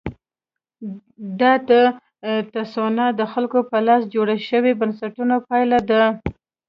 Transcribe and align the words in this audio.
دا 1.39 1.53
د 1.69 1.71
تسوانا 2.53 3.07
د 3.19 3.21
خلکو 3.33 3.59
په 3.69 3.77
لاس 3.87 4.01
جوړ 4.13 4.27
شویو 4.47 4.77
بنسټونو 4.81 5.35
پایله 5.49 5.79
ده. 5.89 6.03